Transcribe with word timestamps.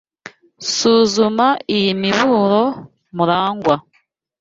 Suzuma 0.75 1.47
iyi 1.75 1.91
miburo, 2.01 2.63
Murangwa. 3.15 3.75